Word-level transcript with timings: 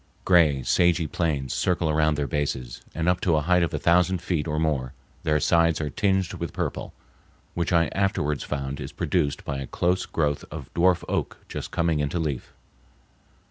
Gray, 0.25 0.63
sagey 0.63 1.05
plains 1.05 1.53
circle 1.53 1.87
around 1.87 2.15
their 2.15 2.25
bases, 2.25 2.81
and 2.95 3.07
up 3.07 3.21
to 3.21 3.35
a 3.35 3.41
height 3.41 3.61
of 3.61 3.71
a 3.71 3.77
thousand 3.77 4.19
feet 4.19 4.47
or 4.47 4.57
more 4.57 4.93
their 5.21 5.39
sides 5.39 5.79
are 5.79 5.91
tinged 5.91 6.33
with 6.33 6.53
purple, 6.53 6.91
which 7.53 7.71
I 7.71 7.85
afterwards 7.89 8.43
found 8.43 8.79
is 8.81 8.91
produced 8.91 9.45
by 9.45 9.59
a 9.59 9.67
close 9.67 10.07
growth 10.07 10.43
of 10.49 10.73
dwarf 10.73 11.03
oak 11.07 11.37
just 11.47 11.69
coming 11.69 11.99
into 11.99 12.17
leaf. 12.17 12.51